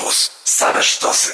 [0.00, 0.30] Campus.
[0.44, 1.32] Same sztosy.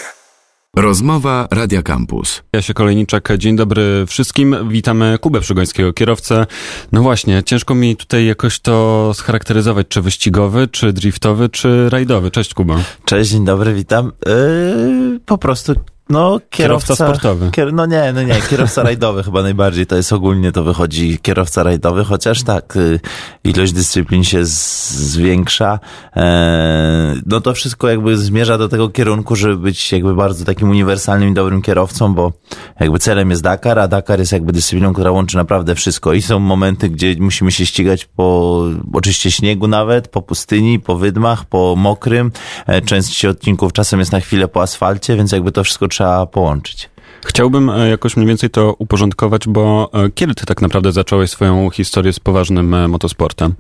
[0.76, 2.42] Rozmowa Radia Campus.
[2.52, 4.68] Ja się Kolejniczak, dzień dobry wszystkim.
[4.68, 6.46] Witamy Kubę Przygońskiego, kierowcę.
[6.92, 12.30] No właśnie, ciężko mi tutaj jakoś to scharakteryzować, czy wyścigowy, czy driftowy, czy rajdowy.
[12.30, 12.78] Cześć Kuba.
[13.04, 14.12] Cześć, dzień dobry, witam.
[14.26, 15.74] Yy, po prostu
[16.08, 17.50] no, kierowca, Kierowca sportowy.
[17.50, 21.62] Kier, no nie, no nie, kierowca rajdowy chyba najbardziej, to jest ogólnie to wychodzi kierowca
[21.62, 23.00] rajdowy, chociaż tak, y,
[23.44, 25.78] ilość dyscyplin się zwiększa.
[26.16, 31.28] E, no to wszystko jakby zmierza do tego kierunku, żeby być jakby bardzo takim uniwersalnym
[31.28, 32.32] i dobrym kierowcą, bo
[32.80, 36.12] jakby celem jest Dakar, a Dakar jest jakby dyscypliną, która łączy naprawdę wszystko.
[36.12, 41.44] I są momenty, gdzie musimy się ścigać po oczywiście śniegu nawet, po pustyni, po wydmach,
[41.44, 42.32] po mokrym.
[42.66, 46.90] E, część odcinków czasem jest na chwilę po asfalcie, więc jakby to wszystko trzeba połączyć.
[47.26, 51.70] Chciałbym e, jakoś mniej więcej to uporządkować, bo e, kiedy ty tak naprawdę zacząłeś swoją
[51.70, 53.54] historię z poważnym e, motosportem?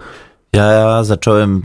[0.52, 1.62] Ja zacząłem,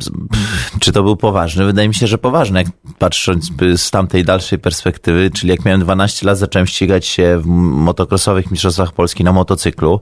[0.80, 1.66] czy to był poważny?
[1.66, 2.67] Wydaje mi się, że poważny, jak
[2.99, 8.52] patrząc z tamtej dalszej perspektywy, czyli jak miałem 12 lat, zacząłem ścigać się w motocrossowych
[8.52, 9.99] mistrzostwach Polski na motocyklu.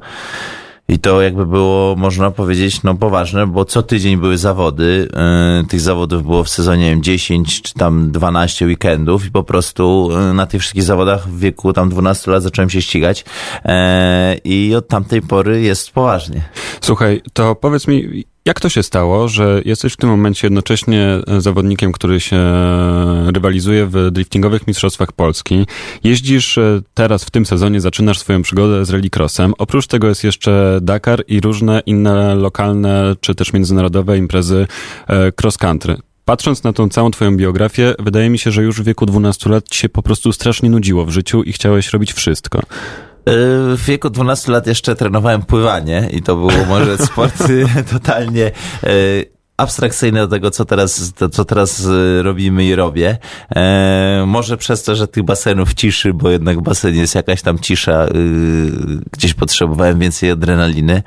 [0.90, 5.09] I to jakby było, można powiedzieć, no poważne, bo co tydzień były zawody.
[5.59, 9.44] Yy, tych zawodów było w sezonie nie wiem, 10 czy tam 12 weekendów i po
[9.44, 13.26] prostu yy, na tych wszystkich zawodach w wieku tam 12 lat zacząłem się ścigać.
[13.66, 13.72] Yy,
[14.44, 16.42] I od tamtej pory jest poważnie.
[16.81, 21.42] Słuchaj, to powiedz mi, jak to się stało, że jesteś w tym momencie jednocześnie e,
[21.42, 25.66] zawodnikiem, który się e, rywalizuje w driftingowych mistrzostwach Polski.
[26.03, 29.53] Jeździsz e, teraz w tym sezonie, zaczynasz swoją przygodę z rallycrossem.
[29.58, 34.67] Oprócz tego jest jeszcze Dakar i różne inne lokalne czy też międzynarodowe imprezy
[35.41, 35.97] cross country.
[36.25, 39.69] Patrząc na tą całą twoją biografię, wydaje mi się, że już w wieku 12 lat
[39.69, 42.61] ci się po prostu strasznie nudziło w życiu i chciałeś robić wszystko.
[43.75, 48.52] W wieku 12 lat jeszcze trenowałem pływanie i to było może sport y, totalnie
[49.60, 53.18] abstrakcyjny do tego, co teraz, to, co teraz y, robimy i robię.
[53.56, 57.60] E, może przez to, że tych basenów ciszy, bo jednak w basenie jest jakaś tam
[57.60, 58.10] cisza, y,
[59.12, 61.03] gdzieś potrzebowałem więcej adrenaliny.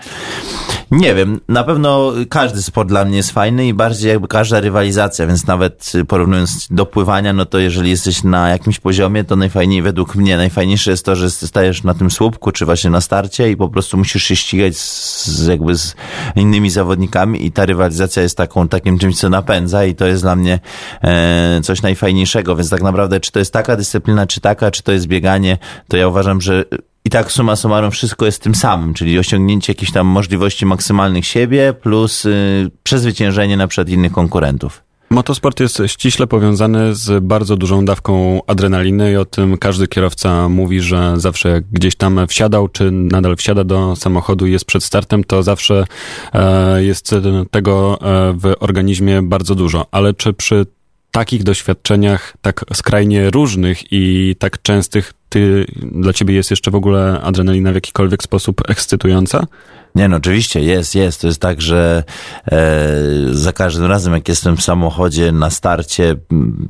[0.90, 5.26] Nie wiem, na pewno każdy sport dla mnie jest fajny i bardziej jakby każda rywalizacja,
[5.26, 10.14] więc nawet porównując do pływania, no to jeżeli jesteś na jakimś poziomie, to najfajniej, według
[10.14, 13.68] mnie, najfajniejsze jest to, że stajesz na tym słupku, czy właśnie na starcie i po
[13.68, 15.94] prostu musisz się ścigać z jakby z
[16.36, 20.36] innymi zawodnikami i ta rywalizacja jest taką, takim czymś, co napędza i to jest dla
[20.36, 20.60] mnie
[21.02, 24.92] e, coś najfajniejszego, więc tak naprawdę, czy to jest taka dyscyplina, czy taka, czy to
[24.92, 25.58] jest bieganie,
[25.88, 26.64] to ja uważam, że
[27.04, 31.72] i tak suma summarum wszystko jest tym samym, czyli osiągnięcie jakichś tam możliwości maksymalnych siebie
[31.72, 34.82] plus y, przezwyciężenie na przykład innych konkurentów.
[35.12, 40.80] Motosport jest ściśle powiązany z bardzo dużą dawką adrenaliny i o tym każdy kierowca mówi,
[40.80, 45.24] że zawsze jak gdzieś tam wsiadał, czy nadal wsiada do samochodu i jest przed startem,
[45.24, 45.84] to zawsze
[46.32, 47.14] e, jest
[47.50, 49.86] tego e, w organizmie bardzo dużo.
[49.90, 50.66] Ale czy przy
[51.10, 57.20] takich doświadczeniach, tak skrajnie różnych i tak częstych, ty, dla ciebie jest jeszcze w ogóle
[57.22, 59.46] adrenalina w jakikolwiek sposób ekscytująca?
[59.94, 61.20] Nie no, oczywiście jest, jest.
[61.20, 62.04] To jest tak, że
[62.52, 62.88] e,
[63.30, 66.16] za każdym razem, jak jestem w samochodzie na starcie,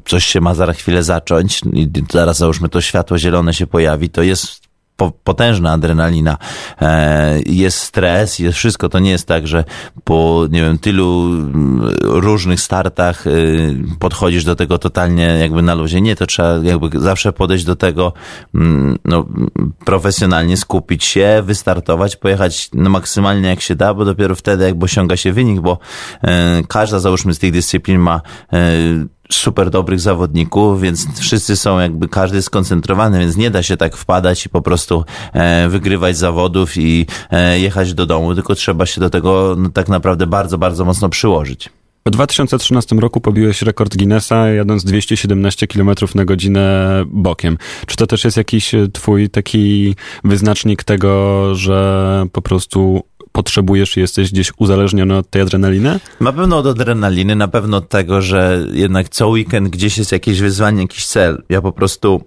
[0.05, 4.23] coś się ma za chwilę zacząć i zaraz załóżmy to światło zielone się pojawi, to
[4.23, 4.63] jest
[5.11, 6.37] potężna adrenalina,
[6.81, 8.89] e, jest stres, jest wszystko.
[8.89, 9.65] To nie jest tak, że
[10.05, 16.01] po, nie wiem, tylu mm, różnych startach y, podchodzisz do tego totalnie jakby na luzie.
[16.01, 18.13] Nie, to trzeba jakby zawsze podejść do tego
[18.55, 19.27] mm, no,
[19.85, 25.17] profesjonalnie, skupić się, wystartować, pojechać no, maksymalnie jak się da, bo dopiero wtedy jakby osiąga
[25.17, 25.79] się wynik, bo
[26.23, 28.21] e, każda załóżmy z tych dyscyplin ma
[28.53, 28.59] e,
[29.37, 34.47] super dobrych zawodników, więc wszyscy są jakby, każdy skoncentrowany, więc nie da się tak wpadać
[34.47, 39.11] i po prostu e, wygrywać zawodów i e, jechać do domu, tylko trzeba się do
[39.11, 41.71] tego no, tak naprawdę bardzo, bardzo mocno przyłożyć.
[42.07, 47.59] W 2013 roku pobiłeś rekord Guinnessa, jadąc 217 km na godzinę bokiem.
[47.87, 53.03] Czy to też jest jakiś e, twój taki wyznacznik tego, że po prostu
[53.33, 56.01] potrzebujesz i jesteś gdzieś uzależniony od tej adrenaliny?
[56.21, 60.41] Na pewno od adrenaliny, na pewno od tego, że jednak co weekend gdzieś jest jakieś
[60.41, 61.43] wyzwanie, jakiś cel.
[61.49, 62.25] Ja po prostu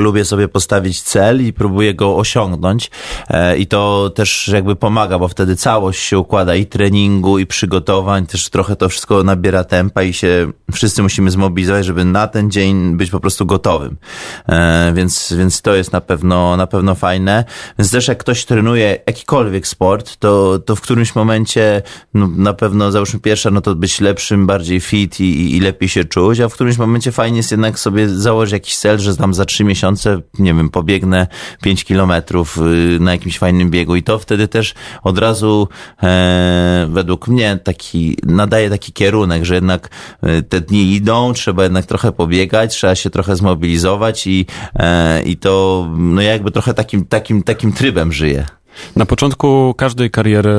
[0.00, 2.90] lubię sobie postawić cel i próbuję go osiągnąć
[3.28, 8.26] e, i to też jakby pomaga, bo wtedy całość się układa i treningu, i przygotowań,
[8.26, 12.96] też trochę to wszystko nabiera tempa i się wszyscy musimy zmobilizować, żeby na ten dzień
[12.96, 13.96] być po prostu gotowym.
[14.48, 17.44] E, Więc, więc to jest na pewno, na pewno fajne.
[17.78, 21.82] Więc też jak ktoś trenuje jakikolwiek sport, to, to w którymś momencie
[22.14, 26.04] no, na pewno załóżmy pierwsza, no to być lepszym, bardziej fit i, i- lepiej się
[26.04, 29.44] czuć, a w którymś momencie fajnie jest jednak sobie założyć jakiś cel, że tam za
[29.44, 31.26] trzy miesiące miesiące, nie wiem, pobiegnę
[31.62, 35.68] 5 kilometrów y, na jakimś fajnym biegu i to wtedy też od razu
[36.02, 39.88] e, według mnie taki nadaje taki kierunek, że jednak
[40.22, 45.36] e, te dni idą, trzeba jednak trochę pobiegać, trzeba się trochę zmobilizować i, e, i
[45.36, 48.59] to no ja jakby trochę takim, takim, takim trybem żyję.
[48.96, 50.52] Na początku każdej kariery,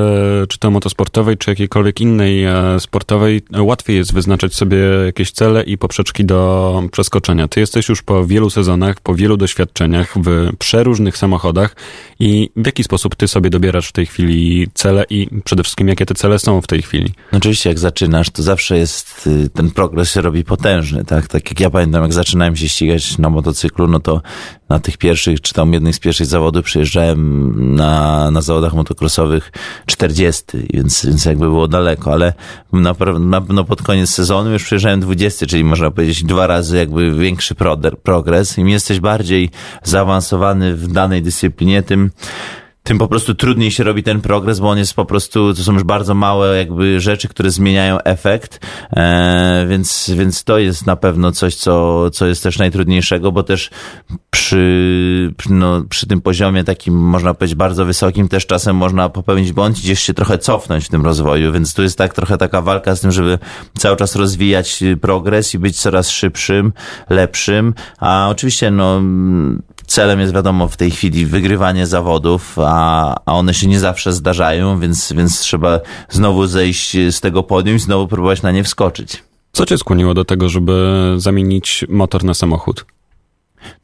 [0.48, 5.78] czy to motosportowej, czy jakiejkolwiek innej e, sportowej, łatwiej jest wyznaczać sobie jakieś cele i
[5.78, 7.48] poprzeczki do przeskoczenia.
[7.48, 11.76] Ty jesteś już po wielu sezonach, po wielu doświadczeniach w przeróżnych samochodach
[12.20, 16.06] i w jaki sposób ty sobie dobierasz w tej chwili cele i przede wszystkim jakie
[16.06, 17.14] te cele są w tej chwili?
[17.32, 21.28] No oczywiście jak zaczynasz, to zawsze jest, y, ten progres się robi potężny, tak?
[21.28, 24.22] Tak jak ja pamiętam, jak zaczynałem się ścigać na motocyklu, no to
[24.72, 29.52] na tych pierwszych, czy tam jednych z pierwszych zawodów przyjeżdżałem na, na zawodach motocrossowych
[29.86, 32.32] 40, więc, więc jakby było daleko, ale
[32.72, 37.14] na, na, no pod koniec sezonu już przyjeżdżałem 20, czyli można powiedzieć dwa razy jakby
[37.14, 37.54] większy
[38.02, 38.58] progres.
[38.58, 39.50] Im jesteś bardziej
[39.82, 42.10] zaawansowany w danej dyscyplinie, tym
[42.82, 45.72] tym po prostu trudniej się robi ten progres, bo on jest po prostu, to są
[45.72, 51.32] już bardzo małe jakby rzeczy, które zmieniają efekt, e, więc, więc to jest na pewno
[51.32, 53.70] coś, co, co jest też najtrudniejszego, bo też
[54.30, 59.76] przy, no, przy tym poziomie takim, można powiedzieć, bardzo wysokim też czasem można popełnić błąd
[59.76, 63.00] gdzieś się trochę cofnąć w tym rozwoju, więc tu jest tak trochę taka walka z
[63.00, 63.38] tym, żeby
[63.78, 66.72] cały czas rozwijać progres i być coraz szybszym,
[67.10, 69.02] lepszym, a oczywiście no
[69.86, 74.80] celem jest wiadomo w tej chwili wygrywanie zawodów, a, a one się nie zawsze zdarzają,
[74.80, 79.24] więc, więc trzeba znowu zejść z tego podium i znowu próbować na nie wskoczyć.
[79.52, 82.86] Co cię skłoniło do tego, żeby zamienić motor na samochód?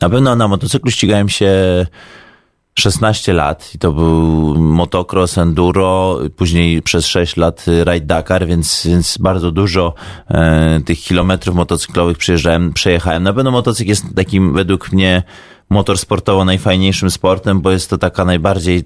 [0.00, 1.86] Na pewno na motocyklu ścigałem się
[2.78, 9.18] 16 lat i to był motocross, enduro, później przez 6 lat ride Dakar, więc, więc
[9.18, 9.94] bardzo dużo
[10.28, 13.22] e, tych kilometrów motocyklowych przyjeżdżałem, przejechałem.
[13.22, 15.22] Na pewno motocykl jest takim według mnie
[15.70, 18.84] motor sportowo najfajniejszym sportem, bo jest to taka najbardziej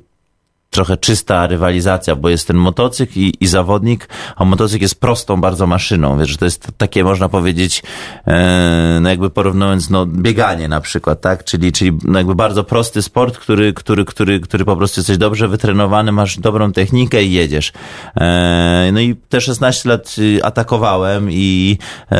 [0.72, 5.66] trochę czysta rywalizacja, bo jest ten motocykl i, i zawodnik, a motocykl jest prostą bardzo
[5.66, 7.82] maszyną, wiesz, że to jest takie, można powiedzieć,
[8.26, 13.02] e, no jakby porównując, no bieganie na przykład, tak, czyli, czyli no jakby bardzo prosty
[13.02, 17.72] sport, który, który, który, który po prostu jesteś dobrze wytrenowany, masz dobrą technikę i jedziesz.
[18.20, 21.78] E, no i te 16 lat y, atakowałem i
[22.12, 22.18] e,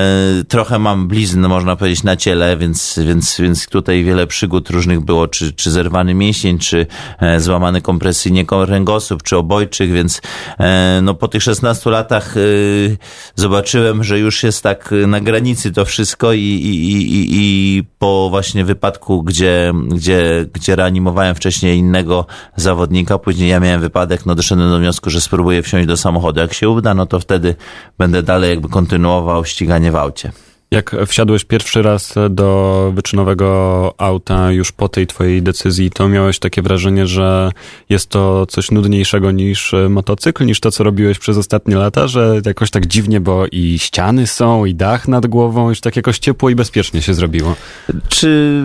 [0.49, 5.29] trochę mam blizn, można powiedzieć, na ciele, więc, więc, więc tutaj wiele przygód różnych było,
[5.29, 6.87] czy, czy zerwany mięsień, czy
[7.21, 10.21] e, złamany kompresyjnie nie kręgosłup czy obojczyk, więc
[10.59, 12.41] e, no po tych 16 latach e,
[13.35, 18.65] zobaczyłem, że już jest tak na granicy to wszystko i, i, i, i po właśnie
[18.65, 24.79] wypadku, gdzie, gdzie, gdzie reanimowałem wcześniej innego zawodnika, później ja miałem wypadek, no doszedłem do
[24.79, 26.41] wniosku, że spróbuję wsiąść do samochodu.
[26.41, 27.55] Jak się uda, no to wtedy
[27.99, 30.33] będę dalej jakby kontynuował ściganie w aucie.
[30.73, 36.63] Jak wsiadłeś pierwszy raz do wyczynowego auta już po tej twojej decyzji, to miałeś takie
[36.63, 37.53] wrażenie, że
[37.89, 42.71] jest to coś nudniejszego niż motocykl, niż to, co robiłeś przez ostatnie lata, że jakoś
[42.71, 46.55] tak dziwnie, bo i ściany są, i dach nad głową, już tak jakoś ciepło i
[46.55, 47.57] bezpiecznie się zrobiło.
[48.09, 48.63] Czy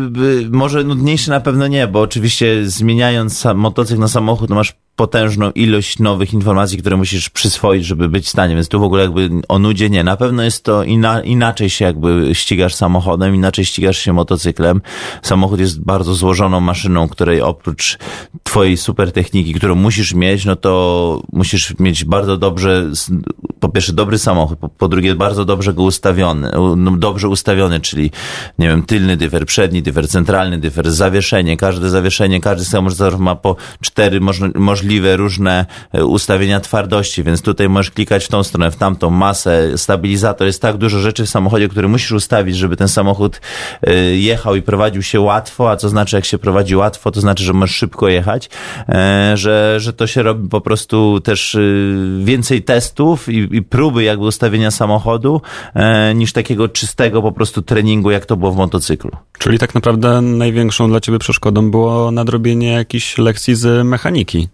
[0.52, 6.34] może nudniejszy na pewno nie, bo oczywiście zmieniając motocykl na samochód, masz potężną ilość nowych
[6.34, 9.90] informacji, które musisz przyswoić, żeby być w stanie, więc tu w ogóle jakby o nudzie
[9.90, 10.04] nie.
[10.04, 14.82] Na pewno jest to ina, inaczej się jakby ścigasz samochodem, inaczej ścigasz się motocyklem.
[15.22, 17.98] Samochód jest bardzo złożoną maszyną, której oprócz
[18.44, 22.92] twojej super techniki, którą musisz mieć, no to musisz mieć bardzo dobrze,
[23.60, 28.12] po pierwsze dobry samochód, po, po drugie bardzo dobrze go ustawiony, no, dobrze ustawiony, czyli
[28.60, 33.56] nie wiem, tylny dyfer, przedni dyfer, centralny dyfer, zawieszenie, każde zawieszenie, każdy samochód ma po
[33.82, 34.20] cztery
[34.56, 39.10] możliwe możliwe różne e, ustawienia twardości, więc tutaj możesz klikać w tą stronę, w tamtą
[39.10, 40.48] masę, stabilizator.
[40.48, 43.42] Jest tak dużo rzeczy w samochodzie, które musisz ustawić, żeby ten samochód
[43.82, 47.44] e, jechał i prowadził się łatwo, a co znaczy jak się prowadzi łatwo, to znaczy,
[47.44, 48.50] że możesz szybko jechać,
[48.90, 51.58] e, że, że to się robi po prostu też
[52.20, 55.42] więcej testów i, i próby jakby ustawienia samochodu
[56.16, 59.12] niż takiego czystego po prostu treningu, jak to było w motocyklu.
[59.38, 64.48] Czyli tak naprawdę największą dla ciebie przeszkodą było nadrobienie jakichś lekcji z mechaniki.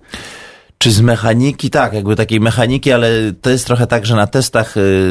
[0.84, 1.70] Czy z mechaniki?
[1.70, 3.10] Tak, jakby takiej mechaniki, ale
[3.42, 5.10] to jest trochę tak, że na testach y,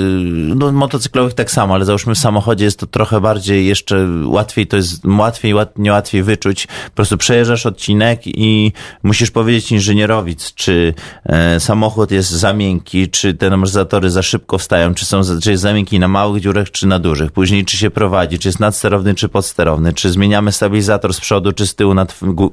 [0.57, 4.77] no, motocyklowych tak samo, ale załóżmy w samochodzie jest to trochę bardziej jeszcze łatwiej, to
[4.77, 6.67] jest łatwiej, nie łatwiej wyczuć.
[6.67, 10.95] Po prostu przejeżdżasz odcinek i musisz powiedzieć inżynierowi, czy
[11.27, 15.63] e, samochód jest za miękki, czy te amortyzatory za szybko wstają, czy, są, czy jest
[15.63, 17.33] za miękki na małych dziurach, czy na dużych.
[17.33, 21.67] Później czy się prowadzi, czy jest nadsterowny, czy podsterowny, czy zmieniamy stabilizator z przodu, czy
[21.67, 22.07] z tyłu na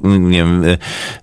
[0.04, 0.64] nie wiem,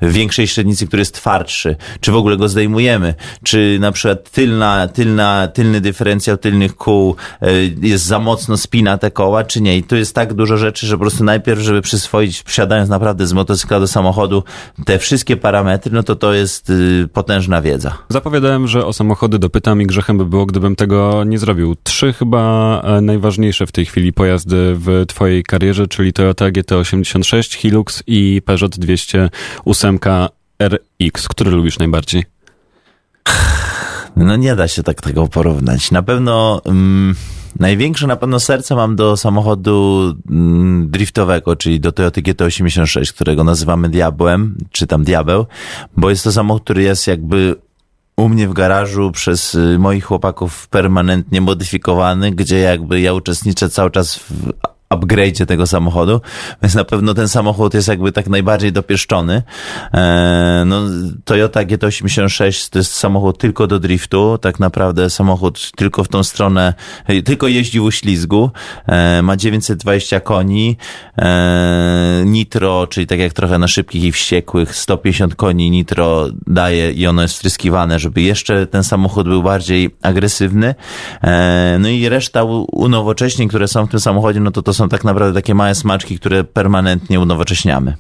[0.02, 5.48] większej średnicy, który jest twardszy czy w ogóle go zdejmujemy, czy na przykład tylna, tylna,
[5.48, 7.52] tylny dyferencjał tylnych kół e,
[7.82, 9.78] jest za mocno spina te koła, czy nie.
[9.78, 13.32] I tu jest tak dużo rzeczy, że po prostu najpierw, żeby przyswoić, wsiadając naprawdę z
[13.32, 14.42] motocykla do samochodu,
[14.84, 17.98] te wszystkie parametry, no to to jest y, potężna wiedza.
[18.08, 21.76] Zapowiadałem, że o samochody dopytam i grzechem by było, gdybym tego nie zrobił.
[21.82, 28.02] Trzy chyba e, najważniejsze w tej chwili pojazdy w twojej karierze, czyli Toyota GT86, Hilux
[28.06, 29.98] i Peugeot 208
[30.62, 31.28] RX.
[31.28, 32.25] Który lubisz najbardziej?
[34.16, 35.90] No nie da się tak tego porównać.
[35.90, 37.14] Na pewno mm,
[37.58, 43.88] największe na pewno serce mam do samochodu mm, driftowego, czyli do Toyota GT86, którego nazywamy
[43.88, 45.46] Diabłem, czy tam Diabeł,
[45.96, 47.54] bo jest to samochód, który jest jakby
[48.16, 53.90] u mnie w garażu przez y, moich chłopaków permanentnie modyfikowany, gdzie jakby ja uczestniczę cały
[53.90, 54.52] czas w
[54.94, 56.20] upgrade'zie tego samochodu,
[56.62, 59.42] więc na pewno ten samochód jest jakby tak najbardziej dopieszczony.
[59.94, 60.82] E, no,
[61.24, 66.74] Toyota GT86 to jest samochód tylko do driftu, tak naprawdę samochód tylko w tą stronę,
[67.24, 68.50] tylko jeździ w uślizgu,
[68.86, 70.76] e, ma 920 koni,
[71.18, 77.06] e, nitro, czyli tak jak trochę na szybkich i wściekłych, 150 koni nitro daje i
[77.06, 80.74] ono jest wtryskiwane, żeby jeszcze ten samochód był bardziej agresywny.
[81.78, 85.35] No i reszta unowocześnień, które są w tym samochodzie, no to to są tak naprawdę
[85.35, 87.97] takie małe smaczki, które permanentnie unowocześniamy.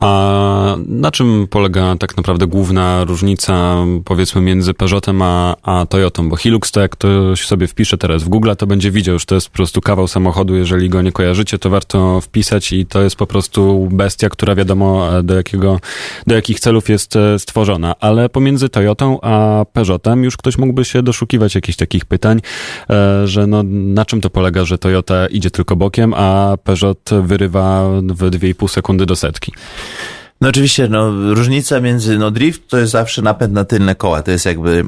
[0.00, 6.28] A na czym polega tak naprawdę główna różnica, powiedzmy, między Peugeotem a, a Toyotą?
[6.28, 9.34] Bo Hilux, to jak ktoś sobie wpisze teraz w Google, to będzie widział, że to
[9.34, 10.54] jest po prostu kawał samochodu.
[10.54, 15.08] Jeżeli go nie kojarzycie, to warto wpisać i to jest po prostu bestia, która wiadomo
[15.22, 15.80] do jakiego,
[16.26, 17.94] do jakich celów jest e, stworzona.
[18.00, 22.40] Ale pomiędzy Toyotą a Peugeotem już ktoś mógłby się doszukiwać jakichś takich pytań,
[22.90, 27.88] e, że no, na czym to polega, że Toyota idzie tylko bokiem, a Peugeot wyrywa
[27.90, 29.52] w 2,5 sekundy do setki.
[30.40, 34.30] No oczywiście, no, różnica między, no drift to jest zawsze napęd na tylne koła, to
[34.30, 34.84] jest jakby,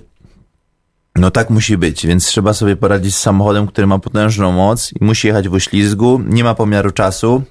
[1.17, 5.05] no tak musi być, więc trzeba sobie poradzić z samochodem, który ma potężną moc i
[5.05, 7.43] musi jechać w oślizgu, nie ma pomiaru czasu,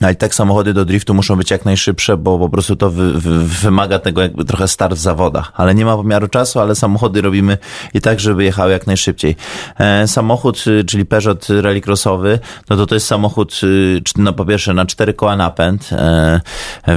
[0.00, 3.12] no i tak samochody do driftu muszą być jak najszybsze, bo po prostu to wy,
[3.12, 5.52] wy, wymaga tego jakby trochę start w zawodach.
[5.54, 7.58] Ale nie ma pomiaru czasu, ale samochody robimy
[7.94, 9.36] i tak, żeby jechały jak najszybciej.
[9.78, 12.38] E, samochód, y, czyli Peugeot rallycrossowy,
[12.70, 16.40] no to to jest samochód, y, no po pierwsze na cztery koła napęd, e,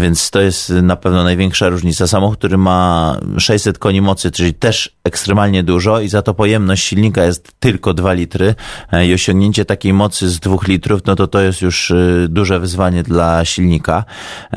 [0.02, 2.08] więc to jest na pewno największa różnica.
[2.08, 7.24] Samochód, który ma 600 koni mocy, czyli też ekstremalnie dużo i za to pojemność silnika
[7.24, 8.56] jest tylko 2 litry
[8.92, 12.60] e, i osiągnięcie takiej mocy z 2 litrów, no to to jest już y, duże
[12.60, 14.06] wyzwanie dla silnika.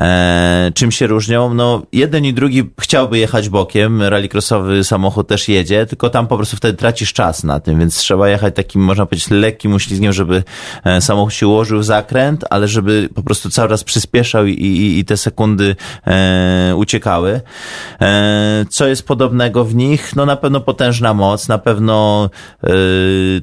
[0.01, 1.53] E, czym się różnią?
[1.53, 6.57] No, jeden i drugi chciałby jechać bokiem, rallycrossowy samochód też jedzie, tylko tam po prostu
[6.57, 10.43] wtedy tracisz czas na tym, więc trzeba jechać takim, można powiedzieć, lekkim uślizgiem, żeby
[10.83, 14.99] e, samochód się ułożył w zakręt, ale żeby po prostu cały czas przyspieszał i, i,
[14.99, 15.75] i te sekundy
[16.07, 17.41] e, uciekały.
[18.01, 20.15] E, co jest podobnego w nich?
[20.15, 22.29] No na pewno potężna moc, na pewno
[22.63, 22.69] e,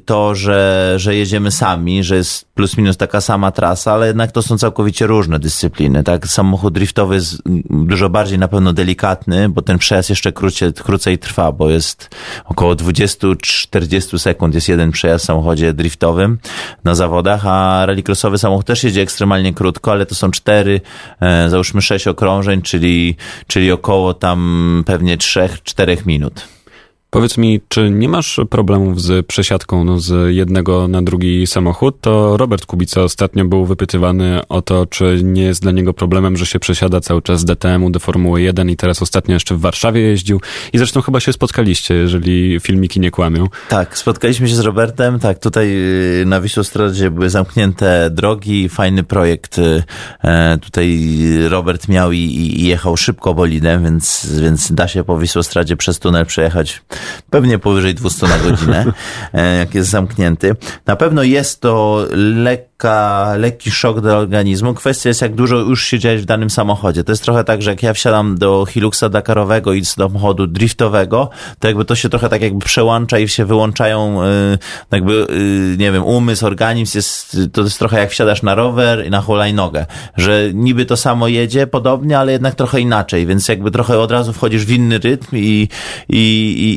[0.05, 4.43] to, że, że jedziemy sami, że jest plus minus taka sama trasa, ale jednak to
[4.43, 6.27] są całkowicie różne dyscypliny, tak?
[6.27, 11.53] Samochód driftowy jest dużo bardziej na pewno delikatny, bo ten przejazd jeszcze krócej, krócej trwa,
[11.53, 16.39] bo jest około 20-40 sekund jest jeden przejazd w samochodzie driftowym
[16.85, 20.81] na zawodach, a rallycrossowy samochód też jedzie ekstremalnie krótko, ale to są cztery,
[21.21, 26.58] e, załóżmy sześć okrążeń, czyli, czyli około tam pewnie trzech, czterech minut.
[27.11, 32.01] Powiedz mi, czy nie masz problemów z przesiadką no, z jednego na drugi samochód?
[32.01, 36.47] To Robert Kubica ostatnio był wypytywany o to, czy nie jest dla niego problemem, że
[36.47, 40.01] się przesiada cały czas z DTM-u do Formuły 1 i teraz ostatnio jeszcze w Warszawie
[40.01, 40.41] jeździł.
[40.73, 43.49] I zresztą chyba się spotkaliście, jeżeli filmiki nie kłamią.
[43.69, 45.19] Tak, spotkaliśmy się z Robertem.
[45.19, 45.69] Tak, tutaj
[46.23, 49.59] y, na Wisłostradzie były zamknięte drogi, fajny projekt.
[49.59, 49.83] Y,
[50.25, 51.01] e, tutaj
[51.49, 56.27] Robert miał i, i jechał szybko bolidem, więc, więc da się po Wisłostradzie przez tunel
[56.27, 56.83] przejechać
[57.31, 58.85] pewnie powyżej 200 na godzinę,
[59.33, 60.57] e, jak jest zamknięty.
[60.87, 62.07] Na pewno jest to
[62.79, 64.75] lekka, lekki szok do organizmu.
[64.75, 67.05] Kwestia jest, jak dużo już siedziałeś w danym samochodzie.
[67.05, 71.31] To jest trochę tak, że jak ja wsiadam do Hiluxa Dakarowego i z samochodu driftowego,
[71.59, 74.29] to jakby to się trochę tak jakby przełącza i się wyłączają e,
[74.93, 79.11] jakby, e, nie wiem, umysł, organizm jest, to jest trochę jak wsiadasz na rower i
[79.11, 83.99] na hulajnogę, że niby to samo jedzie podobnie, ale jednak trochę inaczej, więc jakby trochę
[83.99, 85.69] od razu wchodzisz w inny rytm i,
[86.09, 86.19] i,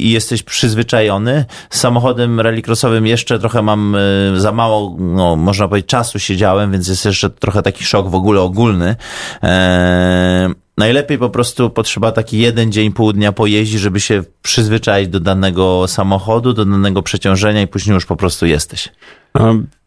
[0.04, 1.46] i jesteś przyzwyczajony.
[1.70, 4.00] Z samochodem rallycrossowym jeszcze trochę mam e,
[4.40, 8.42] za mało, no, można powiedzieć, czasu siedziałem, więc jest jeszcze trochę taki szok w ogóle
[8.42, 8.96] ogólny.
[9.42, 15.20] Eee, najlepiej po prostu potrzeba taki jeden dzień, pół dnia pojeździć, żeby się przyzwyczaić do
[15.20, 18.90] danego samochodu, do danego przeciążenia i później już po prostu jesteś.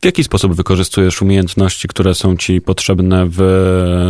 [0.04, 3.38] W jaki sposób wykorzystujesz umiejętności, które są ci potrzebne w,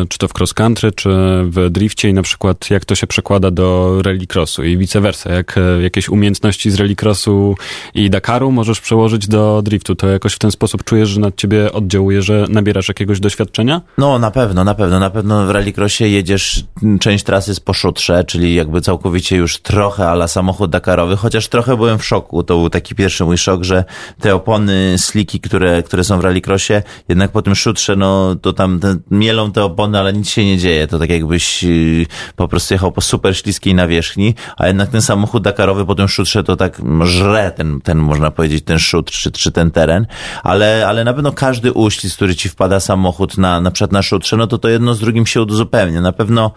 [0.08, 1.10] czy to w cross country, czy
[1.44, 5.32] w drifcie i na przykład jak to się przekłada do rallycrossu i vice versa?
[5.32, 7.54] Jak e, jakieś umiejętności z rallycrossu
[7.94, 9.94] i Dakaru możesz przełożyć do driftu?
[9.94, 13.80] To jakoś w ten sposób czujesz, że na ciebie oddziałuje, że nabierasz jakiegoś doświadczenia?
[13.98, 14.98] No na pewno, na pewno.
[14.98, 16.64] Na pewno w rallycrossie jedziesz,
[17.00, 21.76] część trasy jest po szutrze, czyli jakby całkowicie już trochę ala samochód Dakarowy, chociaż trochę
[21.76, 22.42] byłem w szoku.
[22.42, 23.84] To był taki pierwszy mój szok, że
[24.20, 24.94] te opony,
[25.26, 29.64] które które są w rallycrossie, jednak po tym szutrze, no to tam te, mielą te
[29.64, 30.86] opony, ale nic się nie dzieje.
[30.86, 35.42] To tak jakbyś yy, po prostu jechał po super śliskiej nawierzchni, a jednak ten samochód
[35.42, 39.52] Dakarowy po tym szutrze to tak żre ten, ten można powiedzieć, ten szutr czy, czy
[39.52, 40.06] ten teren,
[40.42, 44.36] ale, ale na pewno każdy uścisk, który ci wpada samochód na, na przykład na szutrze,
[44.36, 46.00] no to to jedno z drugim się uzupełnia.
[46.00, 46.50] Na pewno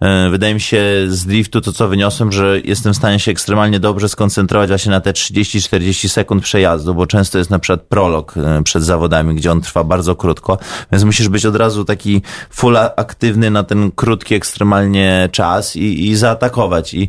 [0.00, 3.80] E, wydaje mi się z driftu to, co wyniosłem, że jestem w stanie się ekstremalnie
[3.80, 8.62] dobrze skoncentrować właśnie na te 30-40 sekund przejazdu, bo często jest na przykład prolog e,
[8.62, 10.58] przed zawodami, gdzie on trwa bardzo krótko,
[10.92, 16.16] więc musisz być od razu taki full aktywny na ten krótki ekstremalnie czas i, i
[16.16, 16.94] zaatakować.
[16.94, 17.08] I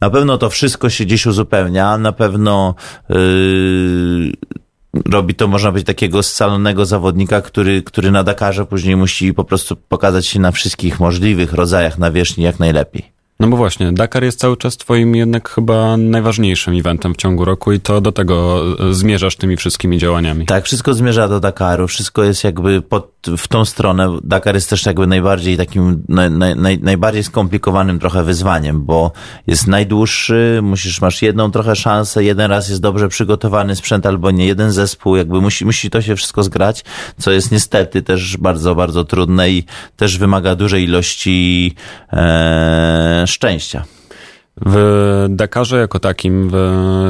[0.00, 2.74] na pewno to wszystko się gdzieś uzupełnia, na pewno
[3.08, 4.32] yy,
[5.06, 9.76] robi to, można być takiego scalonego zawodnika, który, który na Dakarze później musi po prostu
[9.76, 13.19] pokazać się na wszystkich możliwych rodzajach nawierzchni jak najlepiej.
[13.40, 17.72] No bo właśnie, Dakar jest cały czas twoim jednak chyba najważniejszym eventem w ciągu roku
[17.72, 20.46] i to do tego e, zmierzasz tymi wszystkimi działaniami.
[20.46, 24.18] Tak, wszystko zmierza do Dakaru, wszystko jest jakby pod, w tą stronę.
[24.24, 29.12] Dakar jest też jakby najbardziej takim, naj, naj, najbardziej skomplikowanym trochę wyzwaniem, bo
[29.46, 34.46] jest najdłuższy, musisz, masz jedną trochę szansę, jeden raz jest dobrze przygotowany sprzęt albo nie,
[34.46, 36.84] jeden zespół, jakby musi, musi to się wszystko zgrać,
[37.18, 39.64] co jest niestety też bardzo, bardzo trudne i
[39.96, 41.74] też wymaga dużej ilości
[42.12, 43.84] e, szczęścia.
[44.56, 46.50] W Dakarze jako takim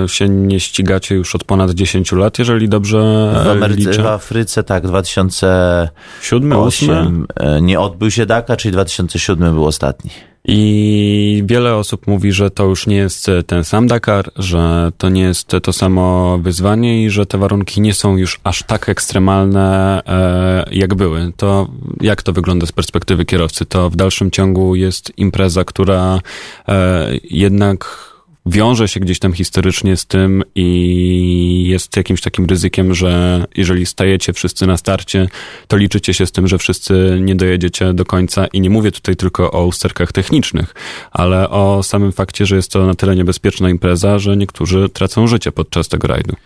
[0.06, 2.99] się nie ścigacie już od ponad 10 lat, jeżeli dobrze
[3.44, 4.02] w Ameryce, liczę.
[4.02, 10.11] W Afryce tak, 2007 2008 e, nie odbył się Dakar, czyli 2007 był ostatni.
[10.44, 15.23] I wiele osób mówi, że to już nie jest ten sam Dakar, że to nie
[15.23, 20.64] jest to samo wyzwanie i że te warunki nie są już aż tak ekstremalne, e,
[20.73, 21.32] jak były.
[21.37, 21.68] To
[22.00, 23.66] jak to wygląda z perspektywy kierowcy?
[23.66, 26.20] To w dalszym ciągu jest impreza, która
[26.68, 28.10] e, jednak
[28.50, 34.33] wiąże się gdzieś tam historycznie z tym i jest jakimś takim ryzykiem, że jeżeli stajecie
[34.33, 35.28] wszyscy na starcie,
[35.69, 39.17] to liczycie się z tym, że wszyscy nie dojedziecie do końca i nie mówię tutaj
[39.17, 40.75] tylko o usterkach technicznych,
[41.10, 45.52] ale o samym fakcie, że jest to na tyle niebezpieczna impreza, że niektórzy tracą życie
[45.52, 46.36] podczas tego rajdu.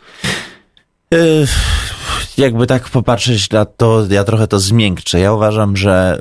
[2.39, 5.21] Jakby tak popatrzeć na to, ja trochę to zmiękczę.
[5.21, 6.21] Ja uważam, że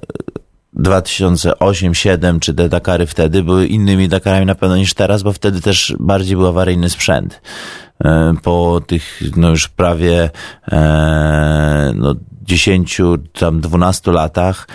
[0.80, 5.96] 2008-2007 czy te Dakary wtedy były innymi Dakarami na pewno niż teraz, bo wtedy też
[6.00, 7.42] bardziej był awaryjny sprzęt.
[8.04, 10.30] E, po tych no już prawie
[10.72, 13.02] e, no, 10,
[13.40, 14.68] tam 12 latach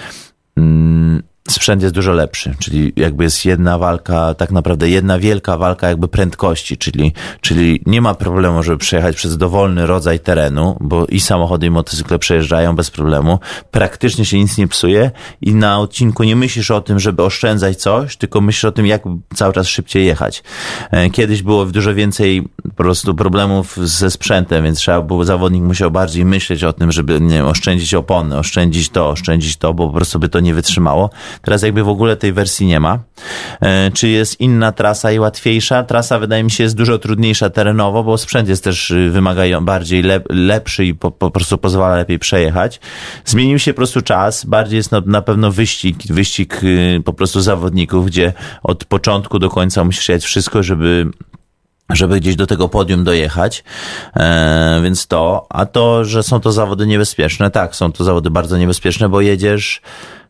[0.57, 5.89] mm, sprzęt jest dużo lepszy, czyli jakby jest jedna walka, tak naprawdę jedna wielka walka
[5.89, 11.21] jakby prędkości, czyli, czyli nie ma problemu, żeby przejechać przez dowolny rodzaj terenu, bo i
[11.21, 13.39] samochody i motocykle przejeżdżają bez problemu,
[13.71, 18.17] praktycznie się nic nie psuje i na odcinku nie myślisz o tym, żeby oszczędzać coś,
[18.17, 19.03] tylko myślisz o tym, jak
[19.35, 20.43] cały czas szybciej jechać.
[20.91, 25.91] E, kiedyś było dużo więcej po prostu problemów ze sprzętem, więc trzeba było, zawodnik musiał
[25.91, 29.95] bardziej myśleć o tym, żeby nie wiem, oszczędzić opony, oszczędzić to, oszczędzić to, bo po
[29.95, 31.11] prostu by to nie wytrzymało.
[31.43, 32.99] Teraz jakby w ogóle tej wersji nie ma.
[33.61, 35.83] E, czy jest inna trasa i łatwiejsza?
[35.83, 40.03] Trasa wydaje mi się jest dużo trudniejsza terenowo, bo sprzęt jest też y, wymagają bardziej
[40.03, 42.81] lep, lepszy i po, po, prostu pozwala lepiej przejechać.
[43.25, 47.41] Zmienił się po prostu czas, bardziej jest na, na pewno wyścig, wyścig y, po prostu
[47.41, 51.07] zawodników, gdzie od początku do końca musisz jechać wszystko, żeby
[51.91, 53.65] żeby gdzieś do tego podium dojechać,
[54.17, 58.59] e, więc to, a to, że są to zawody niebezpieczne, tak, są to zawody bardzo
[58.59, 59.83] niebezpieczne, bo jedziesz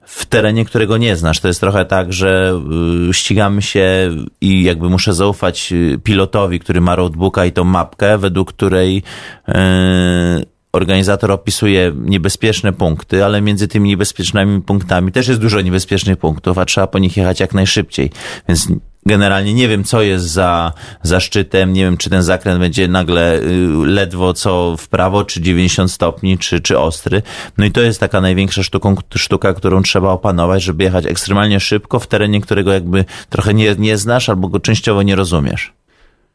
[0.09, 1.41] w terenie, którego nie znasz.
[1.41, 2.61] To jest trochę tak, że
[3.11, 8.19] y, ścigamy się i jakby muszę zaufać y, pilotowi, który ma roadbooka i tą mapkę,
[8.19, 9.03] według której
[9.49, 9.55] yy,
[10.73, 16.65] organizator opisuje niebezpieczne punkty, ale między tymi niebezpiecznymi punktami też jest dużo niebezpiecznych punktów, a
[16.65, 18.11] trzeba po nich jechać jak najszybciej.
[18.49, 18.69] Więc
[19.09, 23.37] generalnie nie wiem, co jest za, za szczytem, nie wiem, czy ten zakręt będzie nagle
[23.37, 27.23] y, ledwo co w prawo, czy 90 stopni, czy, czy ostry.
[27.59, 31.99] No i to jest taka największa sztuką, sztuka, którą trzeba opanować, żeby jechać ekstremalnie szybko
[31.99, 35.78] w terenie, którego jakby trochę nie, nie znasz albo go częściowo nie rozumiesz.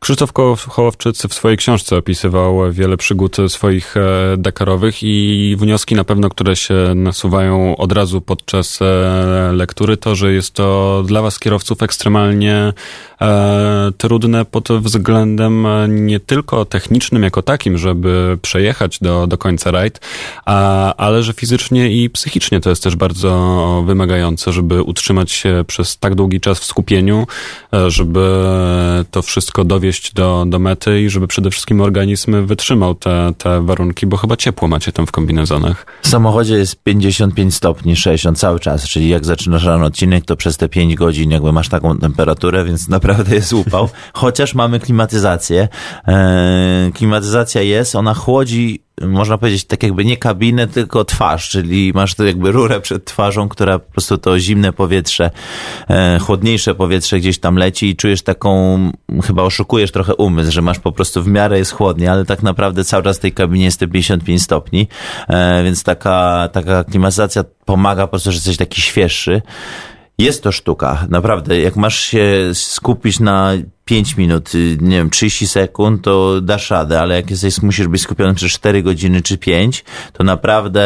[0.03, 0.31] Krzysztof
[0.69, 6.55] Hołowczyc w swojej książce opisywał wiele przygód swoich e, Dakarowych i wnioski na pewno, które
[6.55, 12.73] się nasuwają od razu podczas e, lektury, to, że jest to dla was kierowców ekstremalnie
[13.21, 15.67] e, trudne pod względem
[16.05, 19.99] nie tylko technicznym jako takim, żeby przejechać do, do końca rajd,
[20.45, 25.97] a, ale że fizycznie i psychicznie to jest też bardzo wymagające, żeby utrzymać się przez
[25.97, 27.27] tak długi czas w skupieniu,
[27.87, 28.43] żeby
[29.11, 34.08] to wszystko dowieść do, do mety i żeby przede wszystkim organizm wytrzymał te, te warunki,
[34.08, 35.86] bo chyba ciepło macie tam w kombinezonach.
[36.01, 40.58] W samochodzie jest 55 stopni, 60 cały czas, czyli jak zaczynasz rano odcinek, to przez
[40.58, 43.89] te 5 godzin jakby masz taką temperaturę, więc naprawdę jest upał.
[44.13, 45.67] Chociaż mamy klimatyzację.
[46.08, 52.15] Eee, klimatyzacja jest, ona chłodzi można powiedzieć, tak jakby nie kabinę, tylko twarz, czyli masz
[52.15, 55.32] tu jakby rurę przed twarzą, która po prostu to zimne powietrze,
[55.89, 58.79] e, chłodniejsze powietrze gdzieś tam leci i czujesz taką,
[59.23, 62.84] chyba oszukujesz trochę umysł, że masz po prostu w miarę jest chłodnie, ale tak naprawdę
[62.84, 64.88] cały czas w tej kabinie jest te 55 stopni,
[65.27, 69.41] e, więc taka, taka klimatyzacja pomaga po prostu, że jesteś taki świeższy.
[70.17, 71.60] Jest to sztuka, naprawdę.
[71.60, 73.52] Jak masz się skupić na
[73.86, 78.02] 5 minut, y, nie wiem, 30 sekund, to dasz radę, ale jak jesteś, musisz być
[78.02, 80.84] skupiony przez 4 godziny czy 5, to naprawdę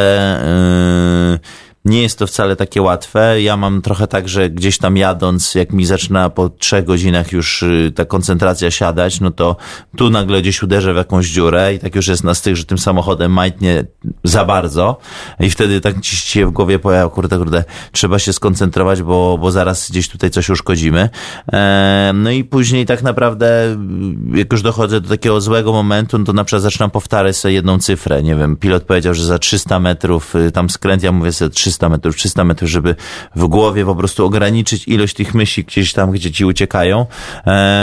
[1.31, 1.39] yy,
[1.87, 3.41] nie jest to wcale takie łatwe.
[3.41, 7.63] Ja mam trochę tak, że gdzieś tam jadąc, jak mi zaczyna po trzech godzinach już
[7.63, 9.55] y, ta koncentracja siadać, no to
[9.95, 12.77] tu nagle gdzieś uderzę w jakąś dziurę i tak już jest na styk, że tym
[12.77, 13.85] samochodem majtnie
[14.23, 14.97] za bardzo
[15.39, 19.51] i wtedy tak ci się w głowie pojawia, kurde, kurde, trzeba się skoncentrować, bo, bo
[19.51, 21.09] zaraz gdzieś tutaj coś uszkodzimy.
[21.53, 23.77] E, no i później tak naprawdę,
[24.33, 27.79] jak już dochodzę do takiego złego momentu, no to na przykład zaczynam powtarzać sobie jedną
[27.79, 28.23] cyfrę.
[28.23, 31.76] Nie wiem, pilot powiedział, że za 300 metrów y, tam skręt, ja mówię sobie 300
[31.77, 32.95] 300 metrów, 300 metrów, żeby
[33.35, 37.05] w głowie po prostu ograniczyć ilość tych myśli gdzieś tam, gdzie ci uciekają.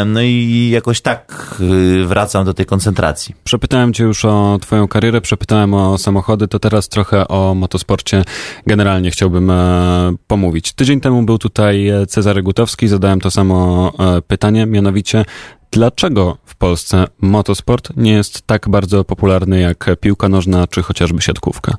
[0.07, 3.35] No i jakoś tak y, wracam do tej koncentracji.
[3.45, 8.25] Przepytałem cię już o twoją karierę, przepytałem o samochody, to teraz trochę o motosporcie
[8.67, 10.73] generalnie chciałbym e, pomówić.
[10.73, 15.25] Tydzień temu był tutaj Cezary Gutowski, zadałem to samo e, pytanie, mianowicie
[15.71, 21.77] Dlaczego w Polsce motosport nie jest tak bardzo popularny jak piłka nożna czy chociażby siatkówka?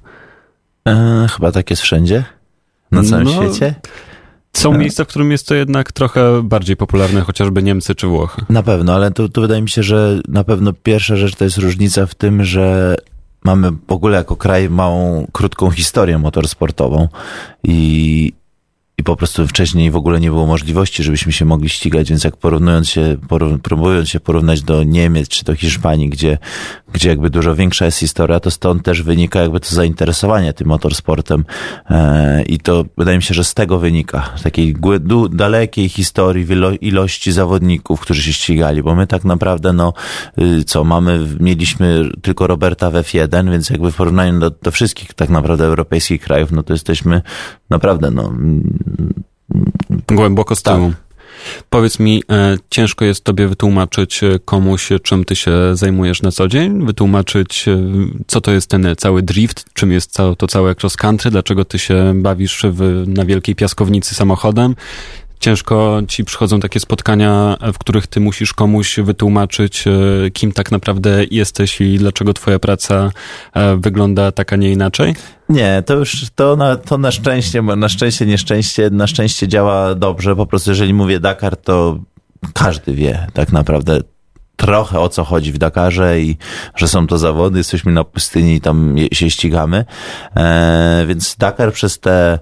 [0.88, 2.24] E, chyba tak jest wszędzie?
[2.92, 3.76] Na całym no, świecie?
[4.54, 4.78] Są e.
[4.78, 8.42] miejsca, w którym jest to jednak trochę bardziej popularne, chociażby Niemcy czy Włochy.
[8.50, 11.58] Na pewno, ale tu, tu wydaje mi się, że na pewno pierwsza rzecz to jest
[11.58, 12.96] różnica w tym, że
[13.44, 17.08] mamy w ogóle jako kraj małą, krótką historię motorsportową
[17.64, 18.34] i
[18.98, 22.38] i po prostu wcześniej w ogóle nie było możliwości, żebyśmy się mogli ścigać, więc jak
[22.38, 23.18] porównując się,
[23.64, 26.38] próbując się porównać do Niemiec czy do Hiszpanii, gdzie,
[26.94, 31.46] gdzie jakby dużo większa jest historia, to stąd też wynika jakby to zainteresowanie tym motorsportem.
[31.90, 34.76] E, i to wydaje mi się, że z tego wynika, takiej
[35.32, 36.48] dalekiej historii
[36.82, 39.94] ilości zawodników, którzy się ścigali, bo my tak naprawdę no,
[40.42, 45.14] y, co, mamy, mieliśmy tylko Roberta w F1, więc jakby w porównaniu do, do wszystkich
[45.14, 47.22] tak naprawdę europejskich krajów, no to jesteśmy
[47.70, 48.34] naprawdę no
[50.08, 50.90] Głęboko z tyłu.
[50.90, 51.06] Tak.
[51.70, 56.48] Powiedz mi, e, ciężko jest tobie wytłumaczyć e, komuś, czym ty się zajmujesz na co
[56.48, 56.86] dzień?
[56.86, 57.78] Wytłumaczyć, e,
[58.28, 62.14] co to jest ten cały drift, czym jest to całe cross country, dlaczego ty się
[62.16, 64.76] bawisz w, na wielkiej piaskownicy samochodem?
[65.46, 69.92] Ciężko ci przychodzą takie spotkania, w których ty musisz komuś wytłumaczyć, e,
[70.32, 73.12] kim tak naprawdę jesteś i dlaczego twoja praca
[73.54, 75.16] e, wygląda tak, a nie inaczej?
[75.50, 80.36] Nie, to już to na, to na szczęście, na szczęście, nieszczęście, na szczęście działa dobrze.
[80.36, 82.00] Po prostu jeżeli mówię Dakar, to
[82.54, 84.00] każdy wie tak naprawdę
[84.56, 86.38] trochę o co chodzi w Dakarze i
[86.76, 89.86] że są to zawody, jesteśmy na pustyni i tam się ścigamy.
[90.36, 92.40] E, więc Dakar przez te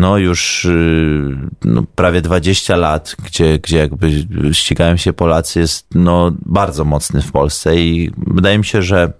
[0.00, 6.32] no już y, no, prawie 20 lat, gdzie, gdzie jakby ścigają się Polacy, jest no,
[6.46, 9.12] bardzo mocny w Polsce i wydaje mi się, że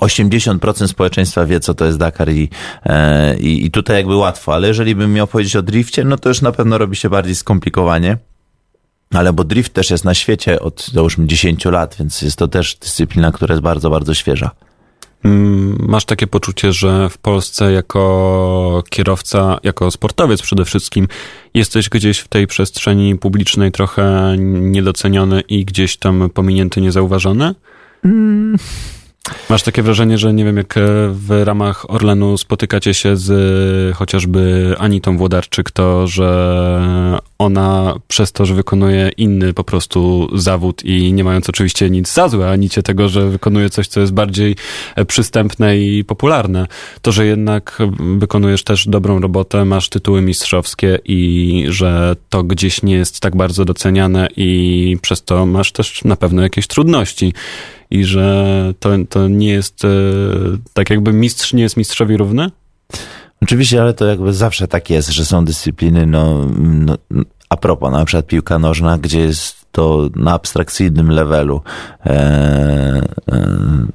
[0.00, 2.48] 80% społeczeństwa wie, co to jest Dakar i,
[2.84, 6.28] e, i, i tutaj jakby łatwo, ale jeżeli bym miał powiedzieć o drifcie, no to
[6.28, 8.18] już na pewno robi się bardziej skomplikowanie.
[9.14, 12.76] Ale bo drift też jest na świecie od załóżmy 10 lat, więc jest to też
[12.76, 14.50] dyscyplina, która jest bardzo, bardzo świeża.
[15.24, 21.08] Mm, masz takie poczucie, że w Polsce jako kierowca, jako sportowiec przede wszystkim,
[21.54, 27.54] jesteś gdzieś w tej przestrzeni publicznej trochę niedoceniony i gdzieś tam pominięty, niezauważony?
[28.04, 28.56] Mm,
[29.50, 30.80] Masz takie wrażenie, że nie wiem, jak e,
[31.12, 38.46] w ramach Orlenu spotykacie się z e, chociażby Anitą Włodarczyk, to że ona przez to,
[38.46, 43.08] że wykonuje inny po prostu zawód i nie mając oczywiście nic za złe Anicie tego,
[43.08, 44.56] że wykonuje coś, co jest bardziej
[44.96, 46.66] e, przystępne i popularne,
[47.02, 47.78] to, że jednak
[48.18, 53.64] wykonujesz też dobrą robotę, masz tytuły mistrzowskie i że to gdzieś nie jest tak bardzo
[53.64, 57.32] doceniane i przez to masz też na pewno jakieś trudności
[57.90, 59.88] i że to, to nie jest e,
[60.72, 62.50] tak jakby mistrz nie jest mistrzowi równy?
[63.42, 66.96] Oczywiście, ale to jakby zawsze tak jest, że są dyscypliny, no, no
[67.48, 71.60] a propos, na przykład piłka nożna, gdzie jest to na abstrakcyjnym levelu
[72.06, 73.02] e, e,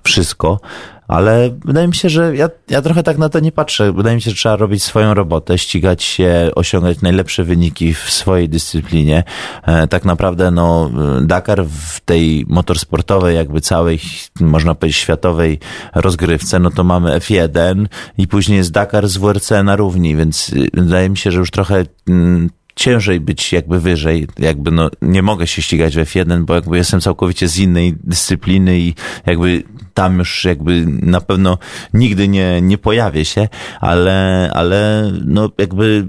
[0.04, 0.60] wszystko,
[1.08, 3.94] ale wydaje mi się, że ja, ja trochę tak na to nie patrzę.
[3.94, 8.50] Wydaje mi się, że trzeba robić swoją robotę, ścigać się, osiągać najlepsze wyniki w swojej
[8.50, 9.24] dyscyplinie.
[9.64, 10.92] E, tak naprawdę, no,
[11.22, 14.00] Dakar w tej motorsportowej, jakby całej,
[14.40, 15.60] można powiedzieć, światowej
[15.96, 17.86] rozgrywce, no to mamy F1
[18.18, 21.86] i później jest Dakar z WRC na równi, więc wydaje mi się, że już trochę
[22.08, 26.78] mm, ciężej być jakby wyżej, jakby no nie mogę się ścigać w F1, bo jakby
[26.78, 28.94] jestem całkowicie z innej dyscypliny i
[29.26, 31.58] jakby tam już jakby na pewno
[31.94, 33.48] nigdy nie, nie pojawię się,
[33.82, 36.08] ale, ale no jakby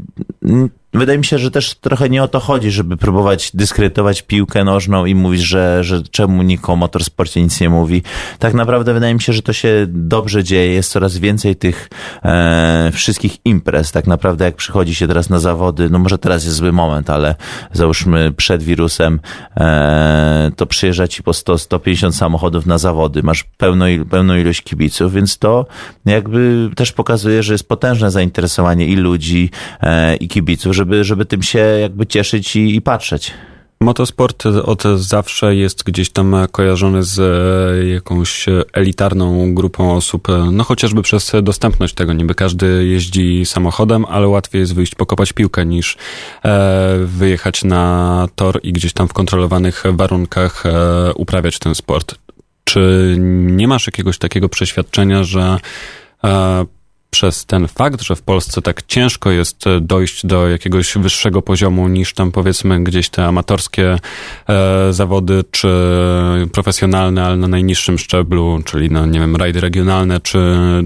[0.96, 5.04] Wydaje mi się, że też trochę nie o to chodzi, żeby próbować dyskredytować piłkę nożną
[5.04, 8.02] i mówić, że, że czemu nikt o motorsporcie nic nie mówi.
[8.38, 10.72] Tak naprawdę wydaje mi się, że to się dobrze dzieje.
[10.72, 11.88] Jest coraz więcej tych
[12.24, 13.92] e, wszystkich imprez.
[13.92, 17.34] Tak naprawdę jak przychodzi się teraz na zawody, no może teraz jest zły moment, ale
[17.72, 19.20] załóżmy przed wirusem,
[19.56, 23.22] e, to przyjeżdża ci po 100-150 samochodów na zawody.
[23.22, 25.66] Masz pełno, pełną ilość kibiców, więc to
[26.06, 31.26] jakby też pokazuje, że jest potężne zainteresowanie i ludzi, e, i kibiców, żeby żeby, żeby
[31.26, 33.34] tym się jakby cieszyć i, i patrzeć.
[33.80, 40.64] Motosport od zawsze jest gdzieś tam kojarzony z e, jakąś elitarną grupą osób, e, no
[40.64, 42.12] chociażby przez dostępność tego.
[42.12, 45.96] Niby każdy jeździ samochodem, ale łatwiej jest wyjść pokopać piłkę niż
[46.44, 50.64] e, wyjechać na tor i gdzieś tam w kontrolowanych warunkach
[51.14, 52.14] uprawiać ten sport.
[52.64, 53.14] Czy
[53.46, 55.58] nie masz jakiegoś takiego przeświadczenia, że
[57.16, 61.88] przez ten fakt, że w Polsce tak ciężko jest e, dojść do jakiegoś wyższego poziomu
[61.88, 63.98] niż tam powiedzmy gdzieś te amatorskie
[64.48, 65.68] e, zawody, czy
[66.52, 70.38] profesjonalne, ale na najniższym szczeblu, czyli no nie wiem, rajdy regionalne, czy,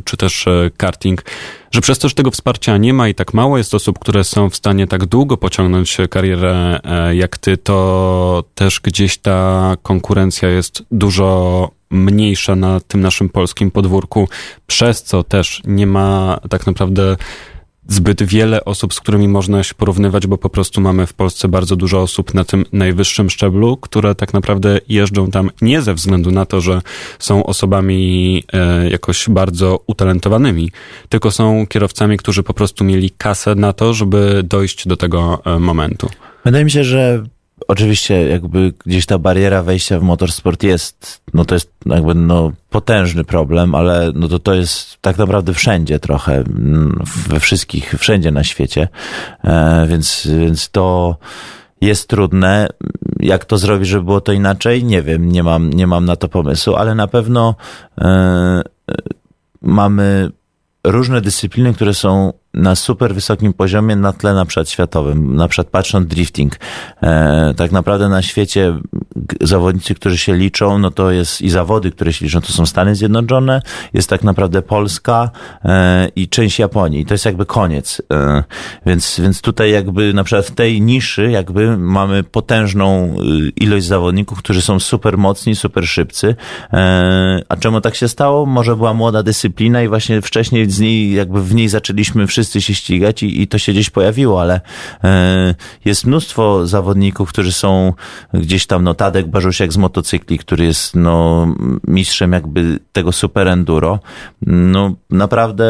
[0.04, 1.22] czy też e, karting,
[1.70, 4.50] że przez to, że tego wsparcia nie ma i tak mało jest osób, które są
[4.50, 10.82] w stanie tak długo pociągnąć karierę e, jak ty, to też gdzieś ta konkurencja jest
[10.90, 14.28] dużo mniejsza na tym naszym polskim podwórku,
[14.66, 17.16] przez co też nie ma tak naprawdę
[17.90, 21.76] zbyt wiele osób, z którymi można się porównywać, bo po prostu mamy w Polsce bardzo
[21.76, 26.46] dużo osób na tym najwyższym szczeblu, które tak naprawdę jeżdżą tam nie ze względu na
[26.46, 26.80] to, że
[27.18, 30.70] są osobami e, jakoś bardzo utalentowanymi,
[31.08, 35.58] tylko są kierowcami, którzy po prostu mieli kasę na to, żeby dojść do tego e,
[35.58, 36.08] momentu.
[36.44, 37.24] Wydaje mi się, że
[37.68, 43.24] oczywiście jakby gdzieś ta bariera wejścia w motorsport jest, no to jest jakby no potężny
[43.24, 46.44] problem, ale no to to jest tak naprawdę wszędzie trochę,
[47.28, 48.88] we wszystkich, wszędzie na świecie,
[49.44, 51.16] e, więc, więc to
[51.80, 52.68] jest trudne.
[53.20, 54.84] Jak to zrobić, żeby było to inaczej?
[54.84, 57.54] Nie wiem, nie mam, nie mam na to pomysłu, ale na pewno
[57.98, 58.62] e, e
[59.62, 60.30] mamy
[60.84, 65.66] różne dyscypliny, które są na super wysokim poziomie na tle na przykład światowym, na przykład
[65.66, 66.56] patrząc drifting.
[67.02, 68.78] E, tak naprawdę na świecie
[69.40, 72.94] zawodnicy, którzy się liczą, no to jest i zawody, które się liczą, to są Stany
[72.94, 73.62] Zjednoczone,
[73.94, 75.30] jest tak naprawdę Polska
[75.64, 77.06] e, i część Japonii.
[77.06, 78.02] To jest jakby koniec.
[78.12, 78.44] E,
[78.86, 84.38] więc, więc tutaj jakby na przykład w tej niszy jakby mamy potężną y, ilość zawodników,
[84.38, 86.34] którzy są super mocni, super szybcy.
[86.72, 88.46] E, a czemu tak się stało?
[88.46, 92.60] Może była młoda dyscyplina i właśnie wcześniej z niej, jakby w niej zaczęliśmy wszyscy wszyscy
[92.60, 94.60] się ścigać i, i to się gdzieś pojawiło, ale
[95.04, 97.92] e, jest mnóstwo zawodników, którzy są
[98.34, 101.46] gdzieś tam, no Tadek Barzusiak z motocykli, który jest no
[101.86, 103.98] mistrzem jakby tego super enduro.
[104.46, 105.64] No naprawdę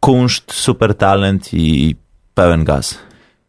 [0.00, 1.96] kunszt, super talent i
[2.34, 2.98] pełen gaz.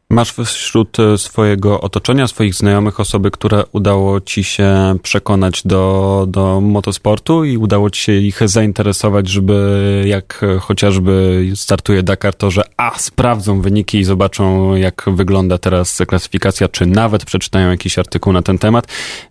[0.09, 6.61] Masz wśród e, swojego otoczenia, swoich znajomych osoby, które udało ci się przekonać do, do
[6.61, 12.99] motosportu i udało ci się ich zainteresować, żeby jak chociażby startuje Dakar, to że a,
[12.99, 18.57] sprawdzą wyniki i zobaczą jak wygląda teraz klasyfikacja, czy nawet przeczytają jakiś artykuł na ten
[18.57, 18.87] temat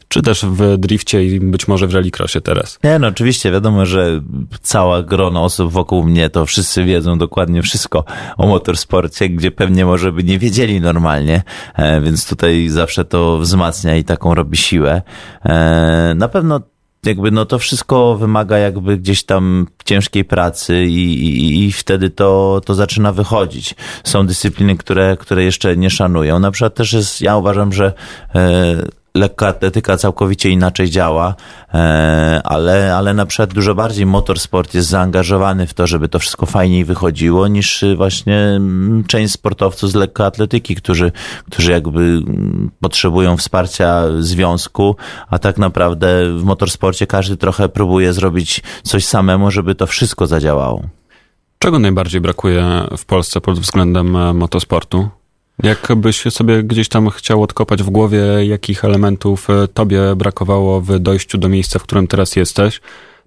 [0.09, 2.79] czy też w drifcie i być może w rallycrossie teraz?
[2.85, 4.21] Nie, no oczywiście, wiadomo, że
[4.63, 8.05] cała grona osób wokół mnie to wszyscy wiedzą dokładnie wszystko
[8.37, 11.43] o motorsporcie, gdzie pewnie może by nie wiedzieli normalnie,
[11.75, 15.03] e, więc tutaj zawsze to wzmacnia i taką robi siłę.
[15.45, 16.61] E, na pewno
[17.07, 22.61] jakby no to wszystko wymaga jakby gdzieś tam ciężkiej pracy i, i, i wtedy to,
[22.65, 23.75] to zaczyna wychodzić.
[24.05, 26.39] Są dyscypliny, które, które jeszcze nie szanują.
[26.39, 27.93] Na przykład też jest, ja uważam, że
[29.17, 31.35] e, lekka atletyka całkowicie inaczej działa,
[31.75, 36.47] e, ale, ale na przykład dużo bardziej motorsport jest zaangażowany w to, żeby to wszystko
[36.47, 41.13] fajniej wychodziło, niż właśnie mm, część sportowców z lekkoatletyki, którzy,
[41.51, 44.97] którzy jakby mm, potrzebują wsparcia związku,
[45.29, 50.83] a tak naprawdę w motorsporcie każdy trochę próbuje zrobić coś samemu, żeby to wszystko zadziałało.
[51.59, 52.65] Czego najbardziej brakuje
[52.99, 55.09] w Polsce pod względem e, motosportu?
[55.63, 61.39] Jakbyś sobie gdzieś tam chciał odkopać w głowie, jakich elementów e, tobie brakowało w dojściu
[61.39, 62.81] do miejsca, w którym teraz jesteś,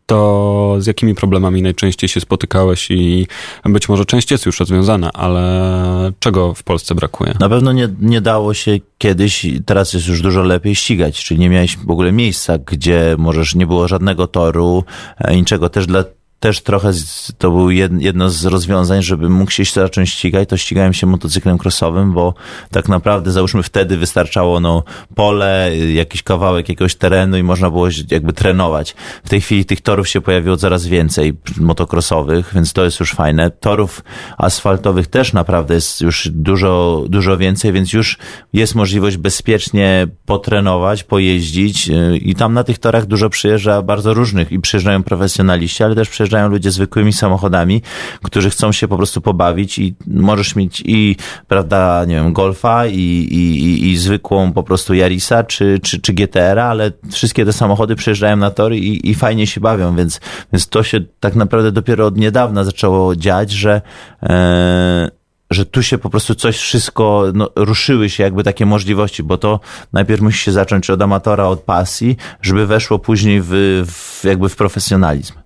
[0.09, 3.27] to z jakimi problemami najczęściej się spotykałeś i
[3.65, 7.33] być może część jest już rozwiązana, ale czego w Polsce brakuje?
[7.39, 11.49] Na pewno nie, nie dało się kiedyś, teraz jest już dużo lepiej ścigać, czyli nie
[11.49, 14.83] miałeś w ogóle miejsca, gdzie możesz, nie było żadnego toru,
[15.17, 16.03] e, niczego też dla
[16.39, 16.91] też trochę
[17.37, 22.13] to był jedno z rozwiązań, żeby mógł się zacząć ścigać, to ścigałem się motocyklem crossowym,
[22.13, 22.33] bo
[22.71, 24.83] tak naprawdę załóżmy wtedy wystarczało no
[25.15, 28.95] pole, jakiś kawałek jakiegoś terenu i można było jakby trenować.
[29.23, 33.51] W tej chwili tych torów się pojawiło coraz więcej motocrossowych, więc to jest już fajne.
[33.51, 34.03] Torów
[34.37, 38.17] asfaltowych też naprawdę jest już dużo, dużo więcej, więc już
[38.53, 41.89] jest możliwość bezpiecznie potrenować, pojeździć
[42.21, 46.28] i tam na tych torach dużo przyjeżdża bardzo różnych i przyjeżdżają profesjonaliści, ale też przyjeżdżają
[46.29, 47.81] przyjeżdżają ludzie zwykłymi samochodami,
[48.23, 51.15] którzy chcą się po prostu pobawić i możesz mieć i,
[51.47, 52.99] prawda, nie wiem, Golfa i,
[53.31, 57.95] i, i, i zwykłą po prostu Yarisa czy, czy, czy GTR-a, ale wszystkie te samochody
[57.95, 60.19] przyjeżdżają na tory i, i fajnie się bawią, więc,
[60.53, 63.81] więc to się tak naprawdę dopiero od niedawna zaczęło dziać, że
[64.23, 65.19] e,
[65.51, 69.59] że tu się po prostu coś wszystko, no, ruszyły się jakby takie możliwości, bo to
[69.93, 73.51] najpierw musi się zacząć od amatora, od pasji, żeby weszło później w,
[73.87, 75.38] w jakby w profesjonalizm.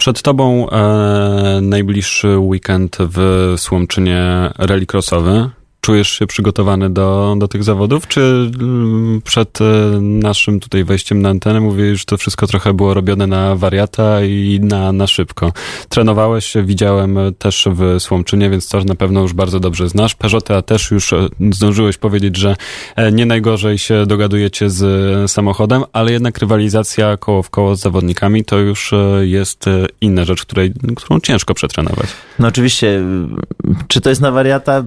[0.00, 5.50] Przed tobą e, najbliższy weekend w Słomczynie rallycrossowy.
[5.80, 9.64] Czujesz się przygotowany do, do tych zawodów, czy mm, przed e,
[10.00, 14.60] naszym tutaj wejściem na antenę mówisz, że to wszystko trochę było robione na wariata i
[14.62, 15.52] na, na szybko?
[15.88, 20.14] Trenowałeś, widziałem też w Słomczynie, więc to na pewno już bardzo dobrze znasz.
[20.14, 22.56] Peugeota też już e, zdążyłeś powiedzieć, że
[22.96, 28.44] e, nie najgorzej się dogadujecie z samochodem, ale jednak rywalizacja koło w koło z zawodnikami
[28.44, 28.90] to już
[29.20, 29.64] jest
[30.00, 32.08] inna rzecz, której, którą ciężko przetrenować.
[32.38, 33.02] No oczywiście,
[33.88, 34.84] czy to jest na wariata?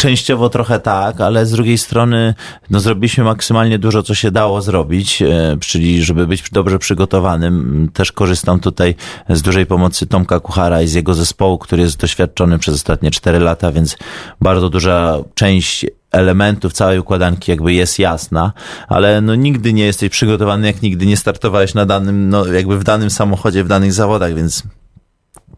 [0.00, 2.34] Częściowo trochę tak, ale z drugiej strony
[2.70, 7.88] no, zrobiliśmy maksymalnie dużo, co się dało zrobić, e, czyli żeby być dobrze przygotowanym.
[7.92, 8.94] Też korzystam tutaj
[9.28, 13.38] z dużej pomocy Tomka Kuchara i z jego zespołu, który jest doświadczony przez ostatnie 4
[13.38, 13.96] lata, więc
[14.40, 18.52] bardzo duża część elementów całej układanki jakby jest jasna,
[18.88, 22.84] ale no nigdy nie jesteś przygotowany, jak nigdy nie startowałeś na danym, no jakby w
[22.84, 24.62] danym samochodzie, w danych zawodach, więc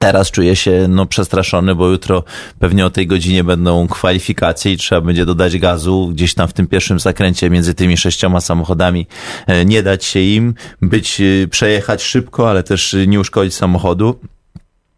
[0.03, 2.25] Teraz czuję się no, przestraszony, bo jutro
[2.59, 6.67] pewnie o tej godzinie będą kwalifikacje i trzeba będzie dodać gazu gdzieś tam w tym
[6.67, 9.07] pierwszym zakręcie między tymi sześcioma samochodami.
[9.47, 14.21] E, nie dać się im, być, e, przejechać szybko, ale też nie uszkodzić samochodu.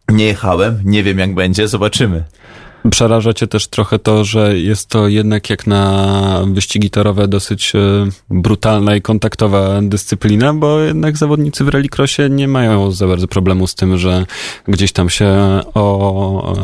[0.08, 2.24] Nie jechałem, nie wiem jak będzie, zobaczymy.
[2.90, 7.79] Przeraża cię też trochę to, że jest to jednak jak na wyścigi torowe dosyć e,
[8.31, 13.75] brutalna i kontaktowa dyscyplina, bo jednak zawodnicy w rallycrossie nie mają za bardzo problemu z
[13.75, 14.27] tym, że
[14.68, 15.27] gdzieś tam się
[15.75, 16.55] o,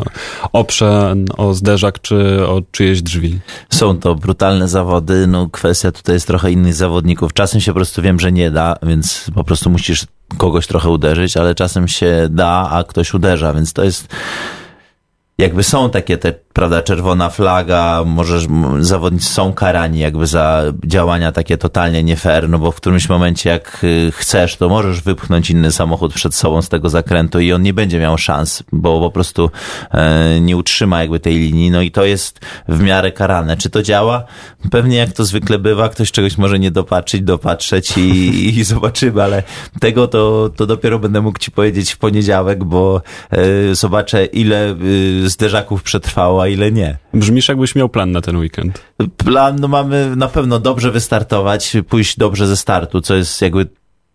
[0.51, 3.39] oprze o zderzak czy o czyjeś drzwi.
[3.69, 7.33] Są to brutalne zawody, no kwestia tutaj jest trochę innych zawodników.
[7.33, 10.05] Czasem się po prostu wiem, że nie da, więc po prostu musisz
[10.37, 14.07] kogoś trochę uderzyć, ale czasem się da, a ktoś uderza, więc to jest
[15.41, 18.47] jakby są takie te, prawda, czerwona flaga, możesz,
[18.79, 23.49] zawodnicy są karani jakby za działania takie totalnie nie fair, no bo w którymś momencie
[23.49, 27.61] jak y, chcesz, to możesz wypchnąć inny samochód przed sobą z tego zakrętu i on
[27.61, 29.51] nie będzie miał szans, bo po prostu
[29.91, 33.57] e, nie utrzyma jakby tej linii, no i to jest w miarę karane.
[33.57, 34.23] Czy to działa?
[34.71, 39.43] Pewnie jak to zwykle bywa, ktoś czegoś może nie dopatrzyć, dopatrzeć i, i zobaczymy, ale
[39.79, 44.75] tego to, to dopiero będę mógł ci powiedzieć w poniedziałek, bo e, zobaczę ile e,
[45.29, 46.97] zderzaków przetrwało, a ile nie.
[47.13, 48.81] Brzmisz jakbyś miał plan na ten weekend.
[49.17, 53.67] Plan, no mamy na pewno dobrze wystartować, pójść dobrze ze startu, co jest jakby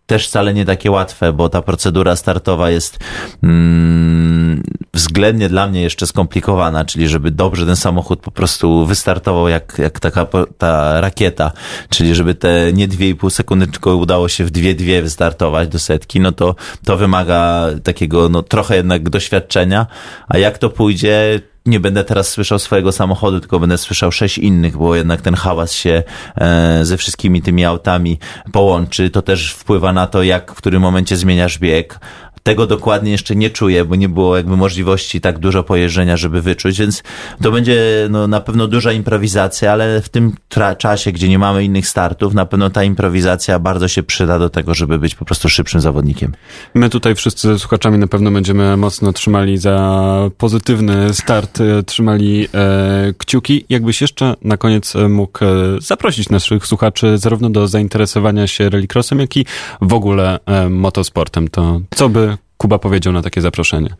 [0.07, 2.99] też wcale nie takie łatwe, bo ta procedura startowa jest
[3.43, 4.63] mm,
[4.93, 9.99] względnie dla mnie jeszcze skomplikowana, czyli żeby dobrze ten samochód po prostu wystartował jak, jak
[9.99, 11.51] taka ta rakieta,
[11.89, 16.31] czyli żeby te nie 2,5 sekundy, tylko udało się w 2,2 wystartować do setki, no
[16.31, 19.87] to to wymaga takiego no trochę jednak doświadczenia,
[20.27, 24.77] a jak to pójdzie, nie będę teraz słyszał swojego samochodu, tylko będę słyszał sześć innych,
[24.77, 26.03] bo jednak ten hałas się
[26.35, 28.19] e, ze wszystkimi tymi autami
[28.51, 29.09] połączy.
[29.09, 31.99] To też wpływa na to, jak w którym momencie zmieniasz bieg.
[32.47, 36.79] Tego dokładnie jeszcze nie czuję, bo nie było jakby możliwości tak dużo pojeżdżenia, żeby wyczuć,
[36.79, 37.03] więc
[37.41, 40.33] to będzie no, na pewno duża improwizacja, ale w tym
[40.77, 44.73] czasie, gdzie nie mamy innych startów, na pewno ta improwizacja bardzo się przyda do tego,
[44.73, 46.33] żeby być po prostu szybszym zawodnikiem.
[46.73, 52.47] My tutaj wszyscy ze słuchaczami na pewno będziemy mocno trzymali za pozytywny start, e, trzymali
[52.53, 53.65] e, kciuki.
[53.69, 55.47] Jakbyś jeszcze na koniec e, mógł e,
[55.81, 59.45] zaprosić naszych słuchaczy zarówno do zainteresowania się rallycrossem, jak i
[59.81, 63.95] w ogóle e, motosportem, to co by Kuba powiedział na takie zaproszenie?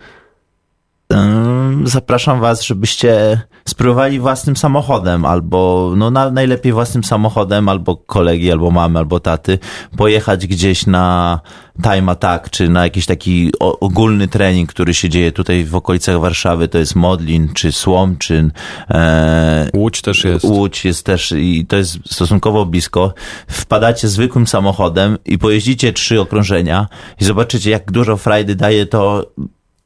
[1.84, 8.72] Zapraszam Was, żebyście spróbowali własnym samochodem, albo no na, najlepiej własnym samochodem, albo kolegi, albo
[8.72, 9.60] mamy, albo taty,
[9.98, 11.40] pojechać gdzieś na
[11.84, 16.68] time attack, czy na jakiś taki ogólny trening, który się dzieje tutaj w okolicach Warszawy,
[16.68, 18.52] to jest Modlin, czy Słomczyn.
[18.90, 20.46] E, Łódź też jest.
[20.46, 23.14] Łódź jest też i to jest stosunkowo blisko.
[23.48, 26.88] Wpadacie zwykłym samochodem i pojeździcie trzy okrążenia
[27.22, 29.26] i zobaczycie, jak dużo frajdy daje to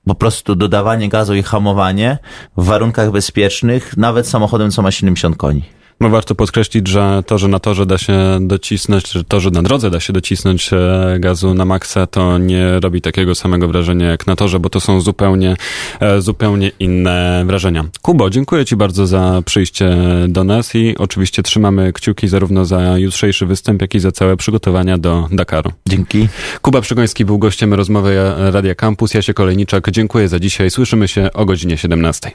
[0.06, 2.18] po prostu dodawanie gazu i hamowanie
[2.58, 5.81] w warunkach bezpiecznych, nawet samochodem, co ma 70 koni.
[6.02, 9.64] No warto podkreślić, że to, że na torze da się docisnąć, że to, że na
[9.64, 14.28] drodze da się docisnąć e, gazu na maksa, to nie robi takiego samego wrażenia jak
[14.28, 15.56] na torze, bo to są zupełnie,
[16.00, 17.86] e, zupełnie inne wrażenia.
[18.02, 19.98] Kubo, dziękuję Ci bardzo za przyjście
[20.28, 24.98] do nas i oczywiście trzymamy kciuki zarówno za jutrzejszy występ, jak i za całe przygotowania
[24.98, 25.72] do Dakaru.
[25.88, 26.28] Dzięki.
[26.62, 28.18] Kuba Przygoński był gościem rozmowy
[28.52, 29.14] Radia Campus.
[29.14, 29.92] Ja się Kolejniczak.
[29.92, 30.72] Dziękuję za dzisiaj.
[30.72, 32.32] Słyszymy się o godzinie 17.